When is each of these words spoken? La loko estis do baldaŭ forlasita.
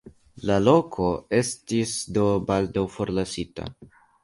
La 0.49 0.53
loko 0.67 1.09
estis 1.41 1.93
do 2.17 2.25
baldaŭ 2.49 2.89
forlasita. 2.97 3.71